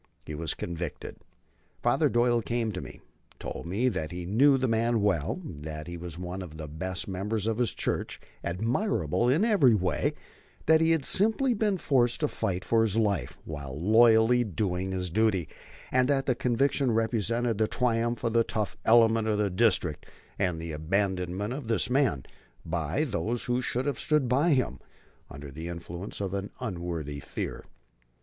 [0.25, 1.17] He was convicted.
[1.83, 3.01] Father Doyle came to me,
[3.37, 7.07] told me that he knew the man well, that he was one of the best
[7.07, 10.13] members of his church, admirable in every way,
[10.65, 15.11] that he had simply been forced to fight for his life while loyally doing his
[15.11, 15.47] duty,
[15.91, 20.07] and that the conviction represented the triumph of the tough element of the district
[20.39, 22.23] and the abandonment of this man,
[22.65, 24.79] by those who should have stood by him,
[25.29, 27.65] under the influence of an unworthy fear.